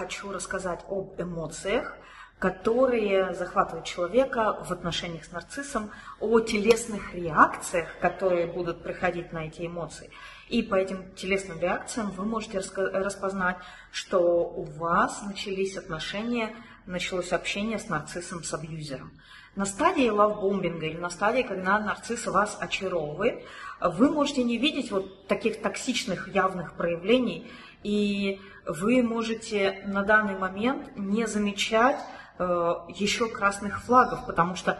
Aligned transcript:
хочу 0.00 0.32
рассказать 0.32 0.80
об 0.88 1.20
эмоциях, 1.20 1.94
которые 2.38 3.34
захватывают 3.34 3.84
человека 3.84 4.64
в 4.66 4.72
отношениях 4.72 5.26
с 5.26 5.30
нарциссом, 5.30 5.90
о 6.20 6.40
телесных 6.40 7.14
реакциях, 7.14 7.98
которые 8.00 8.46
будут 8.46 8.82
проходить 8.82 9.30
на 9.34 9.46
эти 9.48 9.66
эмоции. 9.66 10.08
И 10.48 10.62
по 10.62 10.74
этим 10.74 11.12
телесным 11.16 11.60
реакциям 11.60 12.10
вы 12.12 12.24
можете 12.24 12.60
распознать, 12.60 13.58
что 13.92 14.20
у 14.20 14.62
вас 14.62 15.20
начались 15.20 15.76
отношения, 15.76 16.56
началось 16.86 17.32
общение 17.32 17.78
с 17.78 17.90
нарциссом, 17.90 18.42
с 18.42 18.54
абьюзером. 18.54 19.12
На 19.56 19.66
стадии 19.66 20.08
лавбомбинга 20.08 20.86
или 20.86 20.96
на 20.96 21.10
стадии, 21.10 21.42
когда 21.42 21.78
нарцисс 21.80 22.26
вас 22.26 22.56
очаровывает, 22.60 23.44
вы 23.80 24.10
можете 24.10 24.44
не 24.44 24.58
видеть 24.58 24.92
вот 24.92 25.26
таких 25.26 25.60
токсичных 25.60 26.28
явных 26.32 26.74
проявлений, 26.74 27.50
и 27.82 28.40
вы 28.64 29.02
можете 29.02 29.82
на 29.86 30.02
данный 30.04 30.38
момент 30.38 30.96
не 30.96 31.26
замечать 31.26 31.98
э, 32.38 32.74
еще 32.94 33.28
красных 33.28 33.82
флагов, 33.82 34.26
потому 34.26 34.54
что 34.54 34.78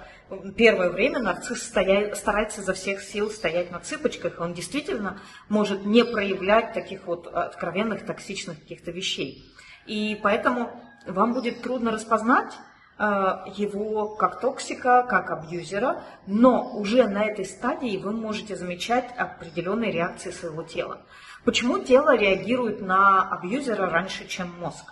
первое 0.56 0.90
время 0.90 1.18
нарцисс 1.18 1.62
стоя... 1.62 2.14
старается 2.14 2.62
за 2.62 2.74
всех 2.74 3.02
сил 3.02 3.30
стоять 3.30 3.72
на 3.72 3.80
цыпочках, 3.80 4.38
он 4.38 4.54
действительно 4.54 5.18
может 5.48 5.84
не 5.84 6.04
проявлять 6.04 6.74
таких 6.74 7.06
вот 7.06 7.26
откровенных 7.26 8.06
токсичных 8.06 8.60
каких-то 8.60 8.92
вещей. 8.92 9.44
И 9.86 10.18
поэтому 10.22 10.70
вам 11.06 11.32
будет 11.32 11.62
трудно 11.62 11.90
распознать, 11.90 12.52
его 13.00 14.08
как 14.08 14.40
токсика, 14.40 15.02
как 15.08 15.30
абьюзера, 15.30 16.02
но 16.26 16.76
уже 16.76 17.08
на 17.08 17.24
этой 17.24 17.46
стадии 17.46 17.96
вы 17.96 18.12
можете 18.12 18.56
замечать 18.56 19.10
определенные 19.16 19.90
реакции 19.90 20.30
своего 20.30 20.62
тела. 20.62 20.98
Почему 21.44 21.78
тело 21.78 22.14
реагирует 22.14 22.82
на 22.82 23.22
абьюзера 23.22 23.88
раньше, 23.88 24.28
чем 24.28 24.52
мозг? 24.60 24.84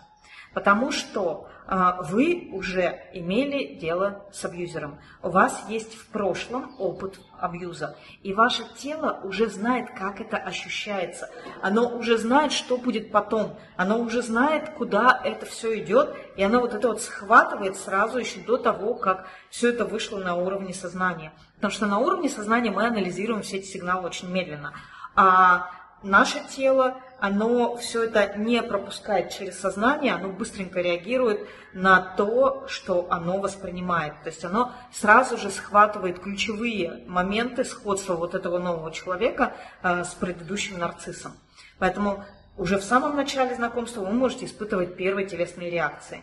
Потому 0.59 0.91
что 0.91 1.47
а, 1.69 2.03
вы 2.03 2.48
уже 2.53 3.01
имели 3.12 3.75
дело 3.75 4.25
с 4.33 4.45
абьюзером. 4.45 4.98
У 5.23 5.28
вас 5.31 5.67
есть 5.69 5.95
в 5.95 6.09
прошлом 6.09 6.75
опыт 6.81 7.20
абьюза. 7.39 7.97
И 8.25 8.34
ваше 8.34 8.64
тело 8.77 9.20
уже 9.23 9.47
знает, 9.47 9.89
как 9.97 10.20
это 10.20 10.36
ощущается. 10.36 11.31
Оно 11.62 11.97
уже 11.97 12.19
знает, 12.19 12.51
что 12.51 12.77
будет 12.77 13.12
потом. 13.12 13.56
Оно 13.77 14.01
уже 14.01 14.20
знает, 14.20 14.70
куда 14.70 15.20
это 15.23 15.47
все 15.47 15.79
идет. 15.79 16.12
И 16.34 16.42
оно 16.42 16.59
вот 16.59 16.75
это 16.75 16.89
вот 16.89 17.01
схватывает 17.01 17.77
сразу 17.77 18.19
еще 18.19 18.41
до 18.41 18.56
того, 18.56 18.95
как 18.95 19.29
все 19.48 19.69
это 19.69 19.84
вышло 19.84 20.19
на 20.19 20.34
уровне 20.34 20.75
сознания. 20.75 21.33
Потому 21.55 21.70
что 21.70 21.86
на 21.86 21.98
уровне 21.98 22.29
сознания 22.29 22.73
мы 22.73 22.84
анализируем 22.84 23.42
все 23.42 23.59
эти 23.59 23.67
сигналы 23.67 24.09
очень 24.09 24.29
медленно. 24.29 24.73
А 25.14 25.70
наше 26.03 26.41
тело 26.49 27.01
оно 27.21 27.77
все 27.77 28.05
это 28.05 28.39
не 28.39 28.63
пропускает 28.63 29.31
через 29.31 29.59
сознание, 29.59 30.15
оно 30.15 30.29
быстренько 30.29 30.81
реагирует 30.81 31.49
на 31.73 32.01
то, 32.01 32.65
что 32.69 33.09
оно 33.11 33.41
воспринимает. 33.41 34.15
То 34.23 34.29
есть 34.29 34.45
оно 34.45 34.73
сразу 34.93 35.37
же 35.37 35.51
схватывает 35.51 36.21
ключевые 36.21 37.03
моменты 37.09 37.65
сходства 37.65 38.15
вот 38.15 38.35
этого 38.35 38.59
нового 38.59 38.93
человека 38.93 39.55
э, 39.83 40.05
с 40.05 40.15
предыдущим 40.15 40.79
нарциссом. 40.79 41.33
Поэтому 41.79 42.25
уже 42.57 42.79
в 42.79 42.85
самом 42.85 43.17
начале 43.17 43.55
знакомства 43.57 44.03
вы 44.03 44.13
можете 44.13 44.47
испытывать 44.47 44.97
первые 44.97 45.27
телесные 45.27 45.71
реакции. 45.71 46.23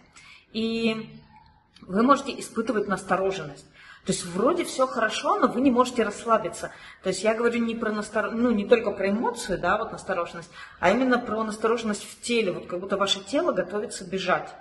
И 0.53 1.21
вы 1.81 2.03
можете 2.03 2.39
испытывать 2.39 2.87
настороженность. 2.87 3.65
То 4.05 4.11
есть 4.11 4.23
вроде 4.23 4.63
все 4.63 4.85
хорошо, 4.85 5.39
но 5.39 5.47
вы 5.47 5.61
не 5.61 5.71
можете 5.71 6.03
расслабиться. 6.03 6.71
То 7.01 7.09
есть 7.09 7.23
я 7.23 7.33
говорю 7.33 7.59
не 7.59 7.73
про 7.73 7.91
настор... 7.91 8.31
ну, 8.31 8.51
не 8.51 8.65
только 8.65 8.91
про 8.91 9.09
эмоцию, 9.09 9.57
да, 9.59 9.79
вот 9.79 9.91
настороженность, 9.91 10.51
а 10.79 10.91
именно 10.91 11.17
про 11.17 11.43
настороженность 11.43 12.03
в 12.03 12.21
теле. 12.21 12.51
Вот 12.51 12.67
как 12.67 12.79
будто 12.79 12.97
ваше 12.97 13.23
тело 13.23 13.51
готовится 13.51 14.05
бежать. 14.05 14.53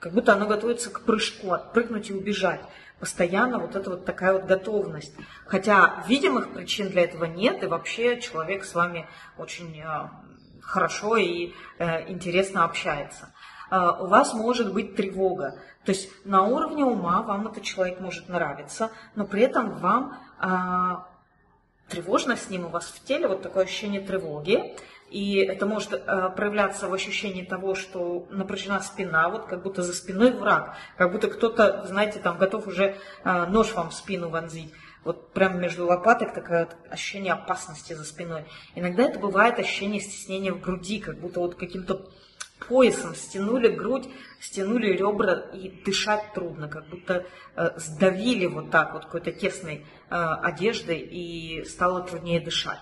Как 0.00 0.12
будто 0.12 0.32
оно 0.32 0.46
готовится 0.46 0.90
к 0.90 1.02
прыжку, 1.02 1.52
отпрыгнуть 1.52 2.10
и 2.10 2.12
убежать. 2.12 2.60
Постоянно 2.98 3.60
вот 3.60 3.76
эта 3.76 3.90
вот 3.90 4.04
такая 4.04 4.32
вот 4.32 4.46
готовность. 4.46 5.14
Хотя 5.46 6.02
видимых 6.08 6.52
причин 6.52 6.88
для 6.88 7.02
этого 7.02 7.24
нет, 7.24 7.62
и 7.62 7.66
вообще 7.66 8.20
человек 8.20 8.64
с 8.64 8.74
вами 8.74 9.06
очень 9.36 9.80
э, 9.80 10.08
хорошо 10.60 11.16
и 11.16 11.52
э, 11.78 12.10
интересно 12.10 12.64
общается. 12.64 13.32
Э, 13.70 13.92
у 14.00 14.06
вас 14.06 14.34
может 14.34 14.72
быть 14.72 14.96
тревога. 14.96 15.58
То 15.84 15.92
есть 15.92 16.10
на 16.24 16.44
уровне 16.44 16.84
ума 16.84 17.22
вам 17.22 17.46
этот 17.46 17.62
человек 17.62 18.00
может 18.00 18.28
нравиться, 18.28 18.90
но 19.14 19.26
при 19.26 19.42
этом 19.42 19.78
вам 19.78 20.18
а, 20.38 21.06
тревожно 21.88 22.36
с 22.36 22.50
ним, 22.50 22.66
у 22.66 22.68
вас 22.68 22.86
в 22.86 23.02
теле 23.04 23.26
вот 23.26 23.42
такое 23.42 23.64
ощущение 23.64 24.00
тревоги, 24.00 24.76
и 25.10 25.36
это 25.36 25.64
может 25.64 25.94
э, 25.94 26.30
проявляться 26.36 26.88
в 26.88 26.92
ощущении 26.92 27.42
того, 27.42 27.74
что 27.74 28.26
напряжена 28.28 28.80
спина, 28.80 29.30
вот 29.30 29.46
как 29.46 29.62
будто 29.62 29.82
за 29.82 29.94
спиной 29.94 30.32
враг, 30.32 30.76
как 30.98 31.10
будто 31.10 31.28
кто-то, 31.28 31.86
знаете, 31.86 32.18
там 32.18 32.36
готов 32.36 32.66
уже 32.66 32.96
э, 33.24 33.46
нож 33.46 33.72
вам 33.72 33.88
в 33.88 33.94
спину 33.94 34.28
вонзить. 34.28 34.70
Вот 35.04 35.32
прямо 35.32 35.56
между 35.56 35.86
лопаток 35.86 36.34
такое 36.34 36.68
ощущение 36.90 37.32
опасности 37.32 37.94
за 37.94 38.04
спиной. 38.04 38.44
Иногда 38.74 39.04
это 39.04 39.18
бывает 39.18 39.58
ощущение 39.58 40.02
стеснения 40.02 40.52
в 40.52 40.60
груди, 40.60 41.00
как 41.00 41.18
будто 41.18 41.40
вот 41.40 41.54
каким-то 41.54 42.10
поясом 42.66 43.14
стянули 43.14 43.68
грудь, 43.68 44.08
стянули 44.40 44.88
ребра 44.92 45.34
и 45.52 45.70
дышать 45.84 46.32
трудно, 46.34 46.68
как 46.68 46.88
будто 46.88 47.26
э, 47.56 47.70
сдавили 47.76 48.46
вот 48.46 48.70
так 48.70 48.94
вот 48.94 49.04
какой-то 49.04 49.32
тесной 49.32 49.86
э, 50.10 50.14
одеждой 50.14 50.98
и 50.98 51.64
стало 51.64 52.02
труднее 52.02 52.40
дышать. 52.40 52.80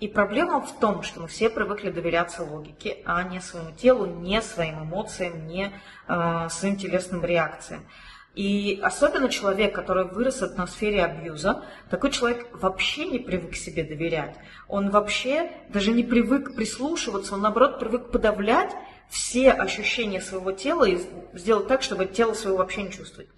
И 0.00 0.08
проблема 0.08 0.62
в 0.62 0.78
том, 0.78 1.02
что 1.02 1.20
мы 1.20 1.28
все 1.28 1.50
привыкли 1.50 1.90
доверяться 1.90 2.42
логике, 2.42 2.98
а 3.04 3.22
не 3.22 3.40
своему 3.40 3.72
телу, 3.72 4.06
не 4.06 4.40
своим 4.40 4.84
эмоциям, 4.84 5.46
не 5.46 5.72
э, 6.08 6.48
своим 6.48 6.76
телесным 6.76 7.24
реакциям. 7.24 7.82
И 8.34 8.80
особенно 8.82 9.28
человек, 9.28 9.74
который 9.74 10.04
вырос 10.04 10.40
в 10.40 10.44
атмосфере 10.44 11.04
абьюза, 11.04 11.64
такой 11.90 12.12
человек 12.12 12.46
вообще 12.52 13.06
не 13.06 13.18
привык 13.18 13.56
себе 13.56 13.82
доверять. 13.82 14.36
Он 14.68 14.90
вообще 14.90 15.50
даже 15.68 15.92
не 15.92 16.04
привык 16.04 16.54
прислушиваться, 16.54 17.34
он 17.34 17.40
наоборот 17.40 17.80
привык 17.80 18.10
подавлять 18.10 18.72
все 19.10 19.50
ощущения 19.50 20.20
своего 20.20 20.52
тела 20.52 20.84
и 20.84 20.98
сделать 21.34 21.68
так, 21.68 21.82
чтобы 21.82 22.06
тело 22.06 22.32
своего 22.34 22.58
вообще 22.58 22.84
не 22.84 22.92
чувствовать. 22.92 23.28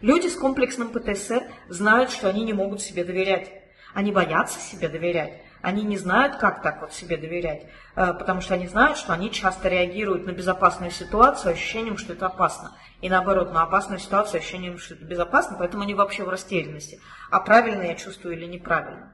Люди 0.00 0.28
с 0.28 0.36
комплексным 0.36 0.88
ПТСР 0.88 1.44
знают, 1.68 2.10
что 2.10 2.28
они 2.28 2.44
не 2.44 2.52
могут 2.52 2.80
себе 2.80 3.04
доверять. 3.04 3.52
Они 3.94 4.12
боятся 4.12 4.58
себе 4.58 4.88
доверять. 4.88 5.42
Они 5.62 5.82
не 5.82 5.98
знают, 5.98 6.36
как 6.36 6.62
так 6.62 6.80
вот 6.80 6.94
себе 6.94 7.18
доверять, 7.18 7.66
э, 7.94 8.14
потому 8.14 8.40
что 8.40 8.54
они 8.54 8.66
знают, 8.66 8.96
что 8.96 9.12
они 9.12 9.30
часто 9.30 9.68
реагируют 9.68 10.24
на 10.24 10.30
безопасную 10.30 10.90
ситуацию 10.90 11.52
ощущением, 11.52 11.98
что 11.98 12.14
это 12.14 12.26
опасно. 12.26 12.72
И 13.02 13.10
наоборот, 13.10 13.52
на 13.52 13.62
опасную 13.62 13.98
ситуацию 13.98 14.38
ощущением, 14.38 14.78
что 14.78 14.94
это 14.94 15.04
безопасно, 15.04 15.56
поэтому 15.58 15.82
они 15.82 15.94
вообще 15.94 16.24
в 16.24 16.30
растерянности. 16.30 16.98
А 17.30 17.40
правильно 17.40 17.82
я 17.82 17.94
чувствую 17.94 18.36
или 18.36 18.46
неправильно. 18.46 19.12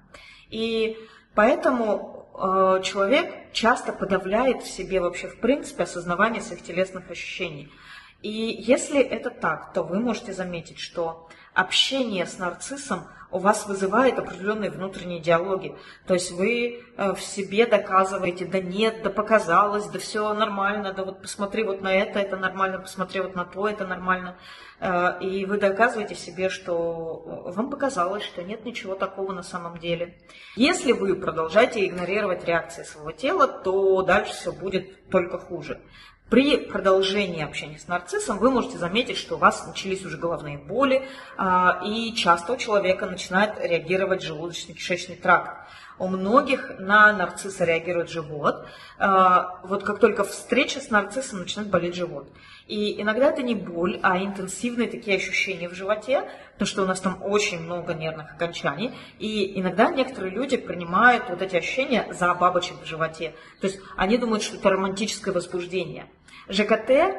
И 0.49 0.97
поэтому 1.37 2.17
Э, 2.39 2.81
человек 2.83 3.53
часто 3.53 3.93
подавляет 3.93 4.63
в 4.63 4.71
себе 4.71 5.01
вообще 5.01 5.29
в 5.29 5.41
принципе 5.41 5.85
осознавание 5.85 6.43
своих 6.43 6.63
телесных 6.63 7.11
ощущений. 7.11 7.73
И 8.21 8.31
если 8.31 9.01
это 9.01 9.31
так, 9.31 9.73
то 9.73 9.83
вы 9.83 10.01
можете 10.01 10.33
заметить, 10.35 10.79
что 10.79 11.29
общение 11.55 12.27
с 12.27 12.39
нарциссом 12.39 13.05
у 13.31 13.39
вас 13.39 13.67
вызывает 13.67 14.19
определенные 14.19 14.71
внутренние 14.71 15.21
диалоги. 15.21 15.75
То 16.07 16.15
есть 16.15 16.31
вы 16.33 16.83
э, 16.97 17.13
в 17.13 17.21
себе 17.21 17.67
доказываете, 17.67 18.45
да 18.45 18.61
нет, 18.61 19.03
да 19.03 19.11
показалось, 19.11 19.87
да 19.87 19.99
все 19.99 20.33
нормально, 20.35 20.93
да 20.93 21.05
вот 21.05 21.23
посмотри 21.23 21.65
вот 21.65 21.83
на 21.83 21.93
это, 21.93 22.19
это 22.19 22.37
нормально, 22.37 22.79
посмотри 22.79 23.21
вот 23.21 23.35
на 23.35 23.45
то, 23.45 23.69
это 23.69 23.87
нормально. 23.87 24.37
Э, 24.81 25.19
и 25.21 25.45
вы 25.45 25.59
доказываете 25.59 26.15
себе, 26.15 26.49
что 26.49 27.43
вам 27.47 27.71
показалось, 27.71 28.23
что 28.23 28.43
нет 28.43 28.65
ничего 28.65 28.95
такого 28.95 29.33
на 29.33 29.43
самом 29.43 29.79
деле. 29.79 30.19
Если 30.57 30.93
вы 30.93 31.17
продолжаете 31.17 31.87
игнорировать 31.87 32.45
реакции 32.45 32.83
своего 32.85 33.13
тела, 33.13 33.47
то 33.49 34.03
дальше 34.03 34.33
все 34.33 34.53
будет 34.53 35.09
только 35.11 35.39
хуже. 35.39 35.81
При 36.29 36.57
продолжении 36.57 37.45
общения 37.45 37.79
с 37.79 37.87
нарциссом 37.87 38.39
вы 38.39 38.51
можете 38.51 38.79
заметить, 38.79 39.17
что 39.17 39.37
у 39.37 39.39
вас 39.39 39.65
начались 39.65 40.05
уже 40.05 40.17
головные 40.17 40.59
боли, 40.59 41.07
а, 41.37 41.81
и 41.87 42.13
часто 42.15 42.55
у 42.55 42.57
человека 42.57 43.07
начинает 43.07 43.61
реагировать 43.61 44.25
желудочно-кишечный 44.25 45.15
тракт. 45.15 45.57
У 45.99 46.09
многих 46.09 46.79
на 46.79 47.13
нарцисса 47.13 47.65
реагирует 47.65 48.11
живот. 48.11 48.67
А, 48.99 49.61
вот 49.63 49.83
как 49.83 49.99
только 49.99 50.25
встреча 50.25 50.81
с 50.81 50.91
нарциссом 50.91 51.41
начинает 51.41 51.71
болеть 51.71 51.95
живот. 51.95 52.29
И 52.67 53.01
иногда 53.01 53.31
это 53.31 53.43
не 53.43 53.55
боль, 53.55 53.99
а 54.03 54.19
интенсивные 54.19 54.89
такие 54.89 55.17
ощущения 55.17 55.69
в 55.69 55.75
животе, 55.75 56.29
потому 56.55 56.67
что 56.67 56.83
у 56.83 56.87
нас 56.87 57.01
там 57.01 57.19
очень 57.23 57.61
много 57.61 57.95
нервных 57.95 58.33
окончаний. 58.33 58.93
И 59.19 59.59
иногда 59.59 59.91
некоторые 59.91 60.33
люди 60.33 60.57
принимают 60.57 61.31
вот 61.31 61.41
эти 61.41 61.57
ощущения 61.57 62.07
за 62.13 62.35
бабочек 62.35 62.77
в 62.83 62.87
животе. 62.87 63.35
То 63.61 63.69
есть 63.69 63.81
они 63.97 64.19
думают, 64.19 64.43
что 64.43 64.57
это 64.57 64.71
романтическое 64.71 65.33
возбуждение. 65.33 66.07
ЖКТ 66.49 66.91
э, 66.91 67.13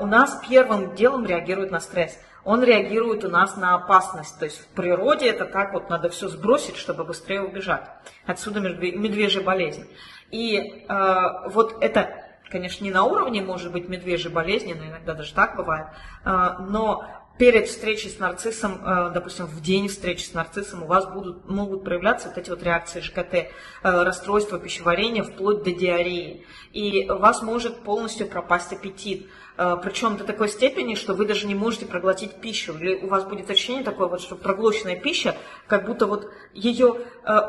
у 0.00 0.06
нас 0.06 0.40
первым 0.48 0.94
делом 0.94 1.26
реагирует 1.26 1.70
на 1.70 1.80
стресс. 1.80 2.18
Он 2.46 2.64
реагирует 2.64 3.24
у 3.24 3.28
нас 3.28 3.56
на 3.56 3.74
опасность. 3.74 4.38
То 4.38 4.46
есть 4.46 4.60
в 4.60 4.68
природе 4.68 5.28
это 5.28 5.44
так 5.44 5.74
вот 5.74 5.90
надо 5.90 6.08
все 6.08 6.28
сбросить, 6.28 6.76
чтобы 6.76 7.04
быстрее 7.04 7.42
убежать. 7.42 7.86
Отсюда 8.24 8.60
медвежья 8.60 9.42
болезнь. 9.42 9.86
И 10.30 10.86
э, 10.88 11.48
вот 11.50 11.76
это 11.82 12.22
конечно, 12.48 12.84
не 12.84 12.92
на 12.92 13.02
уровне, 13.02 13.42
может 13.42 13.72
быть, 13.72 13.88
медвежьей 13.88 14.32
болезни, 14.32 14.72
но 14.72 14.86
иногда 14.86 15.14
даже 15.14 15.34
так 15.34 15.56
бывает, 15.56 15.88
но 16.24 17.04
перед 17.38 17.68
встречей 17.68 18.10
с 18.10 18.18
нарциссом, 18.18 18.80
э, 18.84 19.10
допустим, 19.12 19.46
в 19.46 19.60
день 19.60 19.88
встречи 19.88 20.24
с 20.24 20.34
нарциссом 20.34 20.82
у 20.82 20.86
вас 20.86 21.06
будут, 21.06 21.48
могут 21.48 21.84
проявляться 21.84 22.28
вот 22.28 22.38
эти 22.38 22.50
вот 22.50 22.62
реакции 22.62 23.00
ЖКТ, 23.00 23.34
э, 23.34 23.48
расстройства 23.82 24.58
пищеварения 24.58 25.22
вплоть 25.22 25.62
до 25.62 25.72
диареи. 25.72 26.46
И 26.72 27.08
у 27.10 27.18
вас 27.18 27.42
может 27.42 27.82
полностью 27.82 28.26
пропасть 28.26 28.72
аппетит. 28.72 29.26
Э, 29.58 29.76
Причем 29.82 30.16
до 30.16 30.24
такой 30.24 30.48
степени, 30.48 30.94
что 30.94 31.14
вы 31.14 31.26
даже 31.26 31.46
не 31.46 31.54
можете 31.54 31.86
проглотить 31.86 32.40
пищу. 32.40 32.74
Или 32.78 32.94
у 32.94 33.08
вас 33.08 33.24
будет 33.24 33.50
ощущение 33.50 33.84
такое, 33.84 34.08
вот, 34.08 34.20
что 34.20 34.36
проглоченная 34.36 34.96
пища, 34.96 35.36
как 35.66 35.86
будто 35.86 36.06
вот 36.06 36.30
ее 36.54 36.96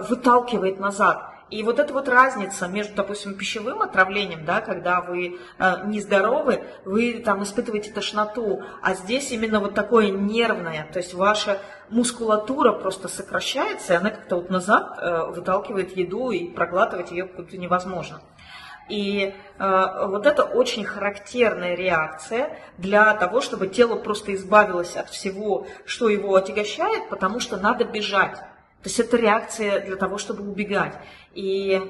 выталкивает 0.10 0.80
назад. 0.80 1.37
И 1.50 1.64
вот 1.64 1.80
эта 1.80 1.94
вот 1.94 2.10
разница 2.10 2.68
между, 2.68 2.96
допустим, 2.96 3.36
пищевым 3.38 3.82
отравлением, 3.82 4.44
да, 4.44 4.60
когда 4.60 5.00
вы 5.00 5.40
э, 5.58 5.86
нездоровы, 5.86 6.64
вы 6.84 7.22
там 7.24 7.42
испытываете 7.44 7.92
тошноту, 7.92 8.64
а 8.82 8.96
здесь 8.96 9.32
именно 9.32 9.62
вот 9.62 9.74
такое 9.74 10.10
нервное, 10.10 10.90
то 10.92 11.00
есть 11.00 11.14
ваша 11.14 11.60
мускулатура 11.90 12.74
просто 12.74 13.08
сокращается, 13.08 13.94
и 13.94 13.96
она 13.96 14.10
как-то 14.10 14.36
вот 14.36 14.50
назад 14.50 14.98
э, 15.00 15.32
выталкивает 15.32 15.96
еду, 15.96 16.32
и 16.32 16.50
проглатывать 16.50 17.12
ее 17.12 17.26
как-то 17.26 17.58
невозможно. 17.58 18.22
И 18.90 19.34
э, 19.60 20.08
вот 20.08 20.26
это 20.26 20.44
очень 20.44 20.84
характерная 20.84 21.76
реакция 21.76 22.58
для 22.78 23.14
того, 23.14 23.40
чтобы 23.40 23.68
тело 23.68 23.96
просто 23.96 24.34
избавилось 24.36 24.96
от 24.98 25.10
всего, 25.10 25.68
что 25.86 26.10
его 26.10 26.36
отягощает, 26.36 27.10
потому 27.10 27.40
что 27.40 27.58
надо 27.58 27.86
бежать. 27.86 28.38
То 28.84 28.90
есть 28.90 29.00
это 29.00 29.18
реакция 29.18 29.82
для 29.86 29.96
того, 29.96 30.18
чтобы 30.18 30.50
убегать. 30.50 30.94
И 31.34 31.82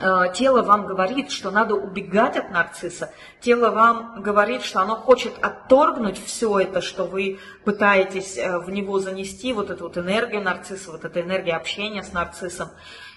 э, 0.00 0.22
тело 0.34 0.62
вам 0.62 0.86
говорит, 0.86 1.30
что 1.30 1.50
надо 1.50 1.74
убегать 1.74 2.36
от 2.36 2.50
нарцисса. 2.50 3.12
Тело 3.40 3.70
вам 3.70 4.22
говорит, 4.22 4.62
что 4.62 4.80
оно 4.80 4.96
хочет 4.96 5.34
отторгнуть 5.42 6.18
все 6.24 6.60
это, 6.60 6.80
что 6.80 7.06
вы 7.06 7.38
пытаетесь 7.64 8.38
э, 8.38 8.58
в 8.58 8.70
него 8.70 8.98
занести, 8.98 9.52
вот 9.52 9.70
эту 9.70 9.84
вот 9.84 9.98
энергию 9.98 10.42
нарцисса, 10.42 10.92
вот 10.92 11.04
эта 11.04 11.20
энергия 11.20 11.54
общения 11.54 12.02
с 12.02 12.12
нарциссом. 12.12 12.70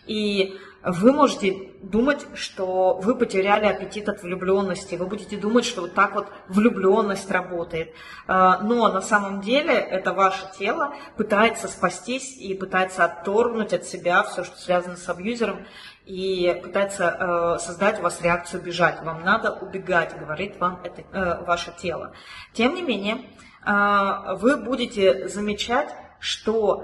И 0.08 0.58
вы 0.84 1.12
можете 1.12 1.72
думать, 1.82 2.26
что 2.36 3.00
вы 3.02 3.16
потеряли 3.16 3.66
аппетит 3.66 4.08
от 4.08 4.22
влюбленности, 4.24 4.96
вы 4.96 5.06
будете 5.08 5.38
думать, 5.38 5.66
что 5.66 5.82
вот 5.82 5.94
так 5.94 6.16
вот 6.16 6.28
влюбленность 6.48 7.30
работает. 7.32 7.94
А, 8.28 8.60
но 8.60 8.92
на 8.92 9.02
самом 9.02 9.42
деле 9.42 9.74
это 9.74 10.14
ваше 10.14 10.50
тело 10.58 10.94
пытается 11.18 11.68
спастись 11.68 12.38
и 12.38 12.54
пытается 12.54 13.06
отторгнуть 13.06 13.74
от 13.74 13.86
себя 13.86 14.24
все, 14.24 14.44
что 14.44 14.58
связано 14.58 14.96
с 14.96 15.08
абьюзером, 15.10 15.66
и 16.06 16.60
пытается 16.64 17.04
э, 17.04 17.60
создать 17.60 18.00
у 18.00 18.04
вас 18.04 18.22
реакцию 18.22 18.64
бежать. 18.64 19.04
Вам 19.04 19.24
надо 19.24 19.52
убегать, 19.52 20.18
говорит 20.18 20.60
вам 20.60 20.82
это 20.84 21.02
э, 21.02 21.44
ваше 21.46 21.72
тело. 21.80 22.14
Тем 22.54 22.74
не 22.74 22.82
менее, 22.82 23.26
э, 23.64 24.36
вы 24.38 24.58
будете 24.58 25.28
замечать, 25.28 25.94
что 26.20 26.84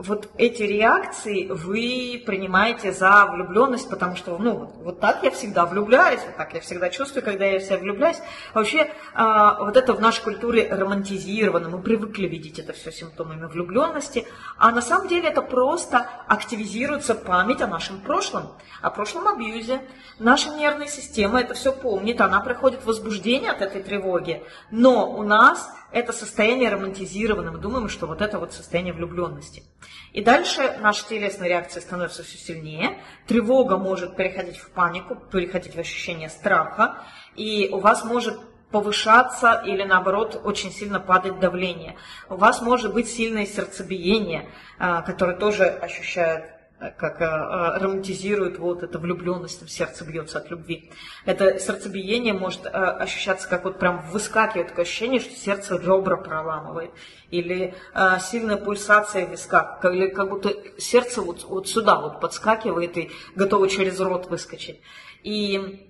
вот 0.00 0.30
эти 0.38 0.62
реакции 0.62 1.46
вы 1.46 2.22
принимаете 2.24 2.90
за 2.90 3.26
влюбленность, 3.26 3.90
потому 3.90 4.16
что, 4.16 4.38
ну, 4.38 4.72
вот 4.82 4.98
так 4.98 5.22
я 5.22 5.30
всегда 5.30 5.66
влюбляюсь, 5.66 6.20
вот 6.24 6.36
так 6.36 6.54
я 6.54 6.60
всегда 6.60 6.88
чувствую, 6.88 7.22
когда 7.22 7.44
я 7.44 7.60
себя 7.60 7.76
влюбляюсь. 7.76 8.16
Вообще, 8.54 8.90
а, 9.12 9.62
вот 9.62 9.76
это 9.76 9.92
в 9.92 10.00
нашей 10.00 10.24
культуре 10.24 10.66
романтизировано, 10.74 11.68
мы 11.68 11.82
привыкли 11.82 12.26
видеть 12.28 12.58
это 12.58 12.72
все 12.72 12.90
симптомами 12.90 13.44
влюбленности, 13.44 14.26
а 14.56 14.70
на 14.70 14.80
самом 14.80 15.08
деле 15.08 15.28
это 15.28 15.42
просто 15.42 16.08
активизируется 16.26 17.14
память 17.14 17.60
о 17.60 17.66
нашем 17.66 18.00
прошлом, 18.00 18.52
о 18.80 18.88
прошлом 18.88 19.28
абьюзе. 19.28 19.82
Наша 20.18 20.48
нервная 20.48 20.88
система 20.88 21.42
это 21.42 21.52
все 21.52 21.72
помнит, 21.72 22.22
она 22.22 22.40
приходит 22.40 22.80
в 22.80 22.86
возбуждение 22.86 23.50
от 23.50 23.60
этой 23.60 23.82
тревоги, 23.82 24.42
но 24.70 25.12
у 25.12 25.22
нас 25.24 25.68
это 25.92 26.12
состояние 26.12 26.70
романтизировано, 26.70 27.52
мы 27.52 27.58
думаем, 27.58 27.88
что 27.88 28.06
вот 28.06 28.22
это 28.22 28.38
вот 28.38 28.52
состояние 28.52 28.94
влюбленности. 28.94 29.64
И 30.12 30.22
дальше 30.22 30.76
наша 30.80 31.08
телесная 31.08 31.48
реакция 31.48 31.80
становится 31.80 32.22
все 32.22 32.36
сильнее, 32.36 32.98
тревога 33.26 33.76
может 33.76 34.16
переходить 34.16 34.56
в 34.56 34.70
панику, 34.70 35.16
переходить 35.16 35.74
в 35.74 35.78
ощущение 35.78 36.28
страха, 36.28 37.04
и 37.36 37.68
у 37.72 37.78
вас 37.78 38.04
может 38.04 38.40
повышаться 38.70 39.62
или 39.66 39.82
наоборот 39.82 40.40
очень 40.44 40.70
сильно 40.72 41.00
падать 41.00 41.40
давление. 41.40 41.96
У 42.28 42.36
вас 42.36 42.62
может 42.62 42.94
быть 42.94 43.08
сильное 43.08 43.46
сердцебиение, 43.46 44.48
а, 44.78 45.02
которое 45.02 45.36
тоже 45.36 45.64
ощущает 45.64 46.59
как 46.96 47.20
а, 47.20 47.78
романтизирует 47.78 48.58
вот 48.58 48.82
эта 48.82 48.98
влюбленность, 48.98 49.68
сердце 49.68 50.04
бьется 50.04 50.38
от 50.38 50.50
любви. 50.50 50.90
Это 51.26 51.58
сердцебиение 51.58 52.32
может 52.32 52.66
а, 52.66 52.92
ощущаться 52.92 53.48
как 53.48 53.64
вот 53.64 53.78
прям 53.78 54.08
выскакивает 54.10 54.68
такое 54.68 54.84
ощущение, 54.84 55.20
что 55.20 55.34
сердце 55.34 55.76
ребра 55.76 56.16
проламывает. 56.16 56.90
Или 57.30 57.74
а, 57.92 58.18
сильная 58.18 58.56
пульсация 58.56 59.26
в 59.26 59.30
висках, 59.30 59.84
или 59.84 60.08
как 60.08 60.30
будто 60.30 60.54
сердце 60.78 61.20
вот, 61.20 61.44
вот 61.44 61.68
сюда 61.68 62.00
вот 62.00 62.20
подскакивает 62.20 62.96
и 62.96 63.10
готово 63.34 63.68
через 63.68 64.00
рот 64.00 64.30
выскочить. 64.30 64.80
И 65.22 65.86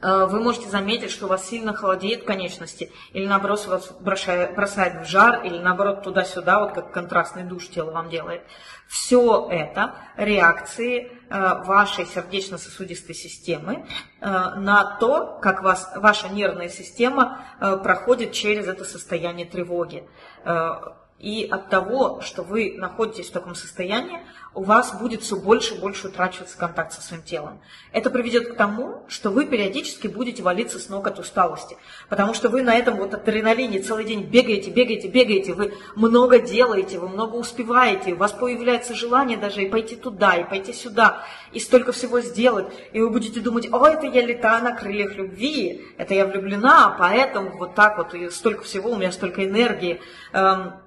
вы 0.00 0.40
можете 0.40 0.68
заметить, 0.68 1.10
что 1.10 1.26
у 1.26 1.28
вас 1.28 1.48
сильно 1.48 1.74
холодеет 1.74 2.24
конечности, 2.24 2.92
или 3.12 3.26
наоборот 3.26 3.66
вас 3.66 3.90
бросает 4.00 5.06
в 5.06 5.10
жар, 5.10 5.44
или 5.44 5.58
наоборот 5.58 6.02
туда-сюда, 6.02 6.60
вот 6.60 6.72
как 6.72 6.92
контрастный 6.92 7.42
душ 7.42 7.68
тело 7.68 7.90
вам 7.90 8.08
делает. 8.08 8.42
Все 8.88 9.48
это 9.50 9.94
реакции 10.16 11.10
э, 11.30 11.64
вашей 11.64 12.06
сердечно-сосудистой 12.06 13.14
системы 13.14 13.86
э, 14.20 14.26
на 14.26 14.96
то, 14.98 15.38
как 15.42 15.62
вас, 15.62 15.92
ваша 15.96 16.28
нервная 16.28 16.68
система 16.68 17.44
проходит 17.58 18.32
через 18.32 18.68
это 18.68 18.84
состояние 18.84 19.46
тревоги. 19.46 20.08
И 21.22 21.46
от 21.48 21.70
того, 21.70 22.20
что 22.20 22.42
вы 22.42 22.74
находитесь 22.76 23.28
в 23.28 23.32
таком 23.32 23.54
состоянии, 23.54 24.18
у 24.54 24.64
вас 24.64 24.98
будет 25.00 25.22
все 25.22 25.36
больше 25.36 25.74
и 25.74 25.78
больше 25.78 26.08
утрачиваться 26.08 26.58
контакт 26.58 26.92
со 26.92 27.00
своим 27.00 27.22
телом. 27.22 27.60
Это 27.92 28.10
приведет 28.10 28.52
к 28.52 28.56
тому, 28.56 29.04
что 29.06 29.30
вы 29.30 29.46
периодически 29.46 30.08
будете 30.08 30.42
валиться 30.42 30.80
с 30.80 30.88
ног 30.88 31.06
от 31.06 31.20
усталости, 31.20 31.76
потому 32.08 32.34
что 32.34 32.48
вы 32.48 32.62
на 32.62 32.74
этом 32.74 32.96
вот 32.96 33.14
адреналине 33.14 33.78
целый 33.78 34.04
день 34.04 34.24
бегаете, 34.24 34.70
бегаете, 34.70 35.06
бегаете, 35.06 35.54
вы 35.54 35.72
много 35.94 36.40
делаете, 36.40 36.98
вы 36.98 37.08
много 37.08 37.36
успеваете, 37.36 38.14
у 38.14 38.16
вас 38.16 38.32
появляется 38.32 38.92
желание 38.92 39.38
даже 39.38 39.62
и 39.62 39.70
пойти 39.70 39.94
туда, 39.94 40.34
и 40.34 40.44
пойти 40.44 40.72
сюда, 40.72 41.22
и 41.52 41.60
столько 41.60 41.92
всего 41.92 42.20
сделать, 42.20 42.66
и 42.92 43.00
вы 43.00 43.10
будете 43.10 43.38
думать, 43.38 43.72
о, 43.72 43.86
это 43.86 44.06
я 44.06 44.26
летаю 44.26 44.64
на 44.64 44.72
крыльях 44.72 45.14
любви, 45.14 45.86
это 45.98 46.14
я 46.14 46.26
влюблена, 46.26 46.96
поэтому 46.98 47.56
вот 47.58 47.76
так 47.76 47.96
вот, 47.96 48.12
и 48.12 48.28
столько 48.28 48.64
всего, 48.64 48.90
у 48.90 48.96
меня 48.96 49.12
столько 49.12 49.44
энергии, 49.46 50.00
эм, 50.32 50.81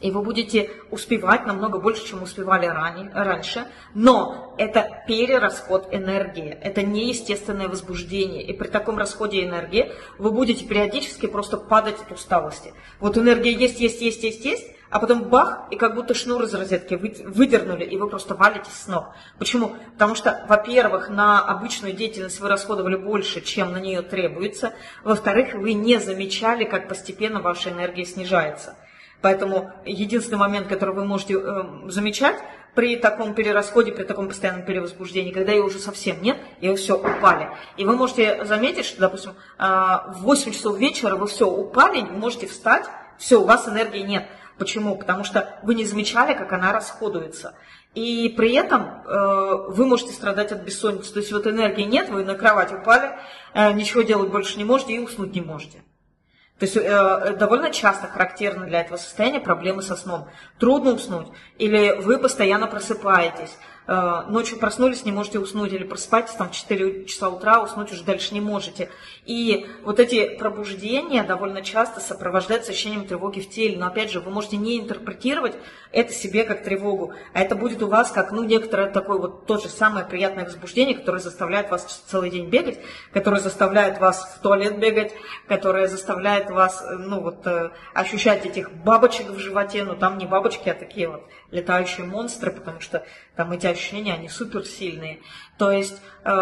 и 0.00 0.10
вы 0.10 0.22
будете 0.22 0.70
успевать 0.90 1.46
намного 1.46 1.78
больше, 1.78 2.06
чем 2.06 2.22
успевали 2.22 2.66
ранее, 2.66 3.10
раньше, 3.14 3.66
но 3.94 4.54
это 4.58 5.02
перерасход 5.06 5.88
энергии, 5.90 6.56
это 6.60 6.82
неестественное 6.82 7.68
возбуждение, 7.68 8.42
и 8.42 8.52
при 8.52 8.68
таком 8.68 8.98
расходе 8.98 9.44
энергии 9.44 9.92
вы 10.18 10.30
будете 10.30 10.66
периодически 10.66 11.26
просто 11.26 11.56
падать 11.56 12.00
от 12.00 12.12
усталости. 12.12 12.74
Вот 13.00 13.16
энергия 13.16 13.52
есть, 13.52 13.80
есть, 13.80 14.00
есть, 14.00 14.22
есть, 14.22 14.44
есть, 14.44 14.66
а 14.88 15.00
потом 15.00 15.24
бах, 15.24 15.64
и 15.70 15.76
как 15.76 15.94
будто 15.94 16.14
шнур 16.14 16.42
из 16.44 16.54
розетки 16.54 16.94
выдернули, 16.94 17.84
и 17.84 17.96
вы 17.96 18.08
просто 18.08 18.34
валитесь 18.34 18.72
с 18.72 18.86
ног. 18.86 19.14
Почему? 19.38 19.76
Потому 19.94 20.14
что, 20.14 20.44
во-первых, 20.48 21.08
на 21.08 21.40
обычную 21.40 21.92
деятельность 21.92 22.38
вы 22.40 22.48
расходовали 22.48 22.96
больше, 22.96 23.40
чем 23.40 23.72
на 23.72 23.78
нее 23.78 24.02
требуется. 24.02 24.74
Во-вторых, 25.02 25.54
вы 25.54 25.72
не 25.72 25.98
замечали, 25.98 26.64
как 26.64 26.88
постепенно 26.88 27.40
ваша 27.40 27.70
энергия 27.70 28.04
снижается. 28.04 28.76
Поэтому 29.22 29.72
единственный 29.84 30.38
момент, 30.38 30.68
который 30.68 30.94
вы 30.94 31.04
можете 31.04 31.34
э, 31.34 31.64
замечать 31.88 32.36
при 32.74 32.96
таком 32.96 33.34
перерасходе, 33.34 33.90
при 33.90 34.04
таком 34.04 34.28
постоянном 34.28 34.64
перевозбуждении, 34.64 35.32
когда 35.32 35.52
ее 35.52 35.62
уже 35.62 35.78
совсем 35.78 36.22
нет, 36.22 36.36
и 36.60 36.68
вы 36.68 36.76
все 36.76 36.96
упали. 36.96 37.48
И 37.76 37.84
вы 37.84 37.96
можете 37.96 38.44
заметить, 38.44 38.84
что, 38.84 39.00
допустим, 39.00 39.32
э, 39.58 39.62
в 39.62 40.18
8 40.20 40.52
часов 40.52 40.78
вечера 40.78 41.16
вы 41.16 41.26
все 41.26 41.48
упали, 41.48 42.00
не 42.00 42.10
можете 42.10 42.46
встать, 42.46 42.84
все, 43.18 43.40
у 43.40 43.44
вас 43.44 43.66
энергии 43.66 44.00
нет. 44.00 44.28
Почему? 44.58 44.96
Потому 44.96 45.24
что 45.24 45.58
вы 45.62 45.74
не 45.74 45.84
замечали, 45.84 46.34
как 46.34 46.52
она 46.52 46.72
расходуется. 46.72 47.54
И 47.94 48.28
при 48.36 48.52
этом 48.52 48.82
э, 48.82 49.64
вы 49.68 49.86
можете 49.86 50.12
страдать 50.12 50.52
от 50.52 50.62
бессонницы. 50.62 51.14
То 51.14 51.20
есть 51.20 51.32
вот 51.32 51.46
энергии 51.46 51.84
нет, 51.84 52.10
вы 52.10 52.24
на 52.24 52.34
кровать 52.34 52.72
упали, 52.72 53.16
э, 53.54 53.72
ничего 53.72 54.02
делать 54.02 54.30
больше 54.30 54.58
не 54.58 54.64
можете 54.64 54.94
и 54.94 54.98
уснуть 54.98 55.34
не 55.34 55.40
можете. 55.40 55.82
То 56.58 56.64
есть 56.64 56.76
э, 56.76 57.36
довольно 57.38 57.70
часто 57.70 58.06
характерны 58.06 58.66
для 58.66 58.80
этого 58.80 58.96
состояния 58.96 59.40
проблемы 59.40 59.82
со 59.82 59.94
сном. 59.94 60.28
Трудно 60.58 60.92
уснуть, 60.92 61.28
или 61.58 62.00
вы 62.00 62.18
постоянно 62.18 62.66
просыпаетесь, 62.66 63.56
Э, 63.58 63.75
ночью 63.86 64.58
проснулись, 64.58 65.04
не 65.04 65.12
можете 65.12 65.38
уснуть, 65.38 65.72
или 65.72 65.84
просыпаетесь 65.84 66.34
там 66.34 66.50
в 66.50 66.52
4 66.52 67.04
часа 67.06 67.28
утра, 67.28 67.62
уснуть 67.62 67.92
уже 67.92 68.02
дальше 68.02 68.34
не 68.34 68.40
можете. 68.40 68.90
И 69.24 69.66
вот 69.82 70.00
эти 70.00 70.36
пробуждения 70.36 71.22
довольно 71.22 71.62
часто 71.62 72.00
сопровождаются 72.00 72.72
ощущением 72.72 73.06
тревоги 73.06 73.40
в 73.40 73.50
теле. 73.50 73.76
Но 73.78 73.86
опять 73.86 74.10
же, 74.10 74.20
вы 74.20 74.30
можете 74.30 74.56
не 74.56 74.78
интерпретировать 74.78 75.54
это 75.92 76.12
себе 76.12 76.44
как 76.44 76.62
тревогу, 76.62 77.14
а 77.32 77.40
это 77.40 77.54
будет 77.54 77.82
у 77.82 77.88
вас 77.88 78.10
как, 78.10 78.32
ну, 78.32 78.42
некоторое 78.42 78.90
такое 78.90 79.18
вот 79.18 79.46
то 79.46 79.58
же 79.58 79.68
самое 79.68 80.04
приятное 80.04 80.44
возбуждение, 80.44 80.94
которое 80.94 81.20
заставляет 81.20 81.70
вас 81.70 82.04
целый 82.06 82.30
день 82.30 82.48
бегать, 82.48 82.78
которое 83.12 83.40
заставляет 83.40 83.98
вас 83.98 84.36
в 84.36 84.42
туалет 84.42 84.78
бегать, 84.78 85.12
которое 85.48 85.88
заставляет 85.88 86.50
вас, 86.50 86.82
э, 86.82 86.96
ну, 86.96 87.20
вот, 87.20 87.46
э, 87.46 87.70
ощущать 87.94 88.44
этих 88.44 88.72
бабочек 88.72 89.30
в 89.30 89.38
животе, 89.38 89.84
но 89.84 89.94
там 89.94 90.18
не 90.18 90.26
бабочки, 90.26 90.68
а 90.68 90.74
такие 90.74 91.08
вот 91.08 91.22
летающие 91.50 92.06
монстры, 92.06 92.50
потому 92.50 92.80
что 92.80 93.06
там 93.36 93.52
эти 93.52 93.66
ощущения, 93.66 94.14
они 94.14 94.28
суперсильные. 94.28 95.20
То 95.58 95.70
есть 95.70 96.00
э, 96.24 96.32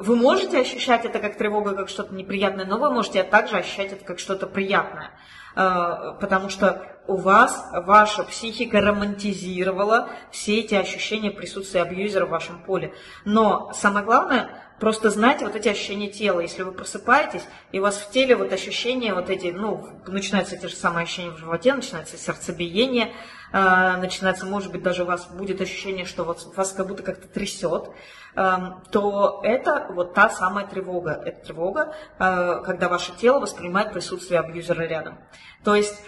вы 0.00 0.16
можете 0.16 0.60
ощущать 0.60 1.04
это 1.04 1.18
как 1.18 1.36
тревога, 1.36 1.74
как 1.74 1.88
что-то 1.88 2.14
неприятное, 2.14 2.66
но 2.66 2.78
вы 2.78 2.90
можете 2.90 3.22
также 3.24 3.56
ощущать 3.56 3.92
это 3.92 4.04
как 4.04 4.18
что-то 4.18 4.46
приятное. 4.46 5.10
Э, 5.56 6.14
потому 6.20 6.50
что 6.50 6.86
у 7.06 7.16
вас 7.16 7.68
ваша 7.72 8.24
психика 8.24 8.80
романтизировала 8.80 10.08
все 10.30 10.60
эти 10.60 10.74
ощущения 10.74 11.30
присутствия 11.30 11.82
абьюзера 11.82 12.26
в 12.26 12.30
вашем 12.30 12.62
поле. 12.62 12.94
Но 13.24 13.72
самое 13.74 14.04
главное, 14.04 14.63
просто 14.78 15.10
знать 15.10 15.42
вот 15.42 15.54
эти 15.54 15.68
ощущения 15.68 16.08
тела. 16.08 16.40
Если 16.40 16.62
вы 16.62 16.72
просыпаетесь, 16.72 17.44
и 17.72 17.78
у 17.78 17.82
вас 17.82 17.96
в 17.96 18.10
теле 18.10 18.36
вот 18.36 18.52
ощущения 18.52 19.14
вот 19.14 19.30
эти, 19.30 19.48
ну, 19.48 19.88
начинаются 20.06 20.56
те 20.56 20.68
же 20.68 20.74
самые 20.74 21.04
ощущения 21.04 21.30
в 21.30 21.38
животе, 21.38 21.74
начинается 21.74 22.16
сердцебиение, 22.16 23.12
э, 23.52 23.96
начинается, 23.96 24.46
может 24.46 24.72
быть, 24.72 24.82
даже 24.82 25.04
у 25.04 25.06
вас 25.06 25.26
будет 25.26 25.60
ощущение, 25.60 26.04
что 26.04 26.24
вот 26.24 26.54
вас 26.56 26.72
как 26.72 26.88
будто 26.88 27.02
как-то 27.02 27.28
трясет, 27.28 27.90
э, 28.36 28.56
то 28.90 29.40
это 29.44 29.86
вот 29.90 30.14
та 30.14 30.28
самая 30.28 30.66
тревога. 30.66 31.22
Это 31.24 31.46
тревога, 31.46 31.94
э, 32.18 32.62
когда 32.64 32.88
ваше 32.88 33.12
тело 33.16 33.40
воспринимает 33.40 33.92
присутствие 33.92 34.40
абьюзера 34.40 34.82
рядом. 34.82 35.18
То 35.62 35.74
есть 35.74 36.02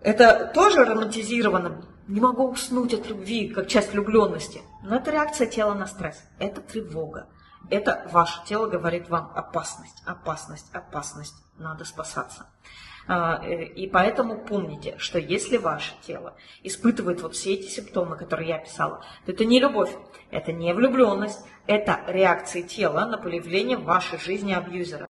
это 0.00 0.50
тоже 0.52 0.84
романтизировано. 0.84 1.86
Не 2.08 2.20
могу 2.20 2.50
уснуть 2.50 2.92
от 2.94 3.08
любви, 3.08 3.48
как 3.48 3.68
часть 3.68 3.92
влюбленности. 3.92 4.62
Но 4.82 4.96
это 4.96 5.12
реакция 5.12 5.46
тела 5.46 5.74
на 5.74 5.86
стресс. 5.86 6.24
Это 6.40 6.60
тревога. 6.60 7.28
Это 7.70 8.06
ваше 8.10 8.44
тело 8.44 8.66
говорит 8.66 9.08
вам 9.08 9.32
опасность, 9.34 10.02
опасность, 10.06 10.66
опасность. 10.74 11.34
Надо 11.58 11.84
спасаться. 11.84 12.46
А, 13.06 13.44
э, 13.44 13.64
и 13.64 13.88
поэтому 13.88 14.38
помните, 14.38 14.94
что 14.98 15.18
если 15.18 15.56
ваше 15.56 15.92
тело 16.06 16.36
испытывает 16.62 17.20
вот 17.22 17.34
все 17.34 17.54
эти 17.54 17.68
симптомы, 17.68 18.16
которые 18.16 18.48
я 18.48 18.56
описала, 18.56 19.02
то 19.26 19.32
это 19.32 19.44
не 19.44 19.58
любовь, 19.58 19.90
это 20.30 20.52
не 20.52 20.72
влюбленность, 20.72 21.40
это 21.66 22.00
реакции 22.06 22.62
тела 22.62 23.06
на 23.06 23.18
появление 23.18 23.76
в 23.76 23.84
вашей 23.84 24.18
жизни 24.18 24.52
абьюзера. 24.52 25.00